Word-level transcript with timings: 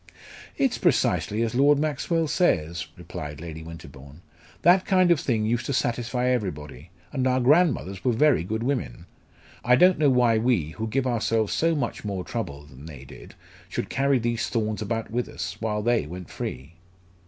"It's 0.57 0.79
precisely 0.79 1.43
as 1.43 1.53
Lord 1.53 1.77
Maxwell 1.77 2.27
says," 2.27 2.87
replied 2.97 3.39
Lady 3.39 3.61
Winterbourne; 3.61 4.23
"that 4.63 4.83
kind 4.83 5.11
of 5.11 5.19
thing 5.19 5.45
used 5.45 5.67
to 5.67 5.73
satisfy 5.73 6.25
everybody. 6.29 6.89
And 7.13 7.27
our 7.27 7.39
grandmothers 7.39 8.03
were 8.03 8.11
very 8.11 8.43
good 8.43 8.63
women. 8.63 9.05
I 9.63 9.75
don't 9.75 9.99
know 9.99 10.09
why 10.09 10.39
we, 10.39 10.71
who 10.71 10.87
give 10.87 11.05
ourselves 11.05 11.53
so 11.53 11.75
much 11.75 12.03
more 12.03 12.23
trouble 12.23 12.65
than 12.65 12.87
they 12.87 13.05
did, 13.05 13.35
should 13.69 13.89
carry 13.91 14.17
these 14.17 14.49
thorns 14.49 14.81
about 14.81 15.11
with 15.11 15.29
us, 15.29 15.57
while 15.59 15.83
they 15.83 16.07
went 16.07 16.31
free." 16.31 16.73